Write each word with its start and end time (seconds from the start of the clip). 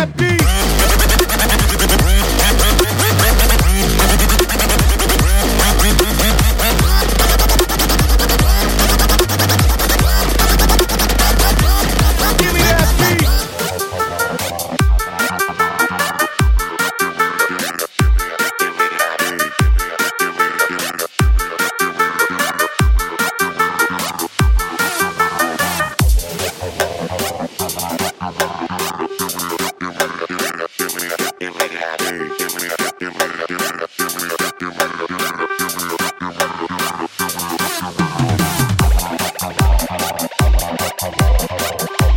happy. 0.00 0.39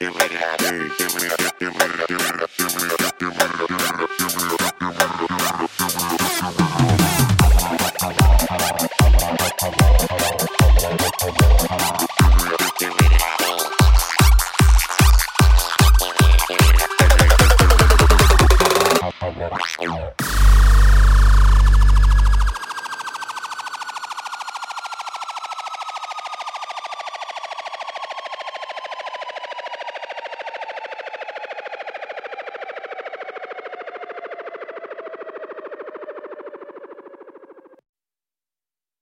Yeah. 0.00 0.30